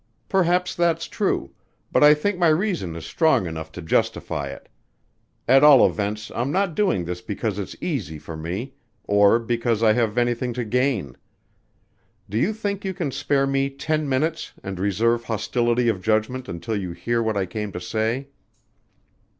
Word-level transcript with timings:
Perhaps 0.27 0.73
that's 0.73 1.07
true, 1.07 1.51
but 1.91 2.03
I 2.03 2.15
think 2.15 2.39
my 2.39 2.47
reason 2.47 2.95
is 2.95 3.05
strong 3.05 3.45
enough 3.45 3.71
to 3.73 3.83
justify 3.83 4.47
it. 4.47 4.67
At 5.47 5.63
all 5.63 5.85
events 5.85 6.31
I'm 6.33 6.51
not 6.51 6.73
doing 6.73 7.05
this 7.05 7.21
because 7.21 7.59
it's 7.59 7.75
easy 7.81 8.17
for 8.17 8.35
me, 8.35 8.73
or 9.03 9.37
because 9.37 9.83
I 9.83 9.93
have 9.93 10.17
anything 10.17 10.53
to 10.53 10.65
gain. 10.65 11.17
Do 12.27 12.39
you 12.39 12.51
think 12.51 12.83
you 12.83 12.95
can 12.95 13.11
spare 13.11 13.45
me 13.45 13.69
ten 13.69 14.09
minutes 14.09 14.53
and 14.63 14.79
reserve 14.79 15.25
hostility 15.25 15.87
of 15.87 16.01
judgment 16.01 16.49
until 16.49 16.75
you 16.75 16.93
hear 16.93 17.21
what 17.21 17.37
I 17.37 17.45
came 17.45 17.71
to 17.73 17.79
say?" 17.79 18.29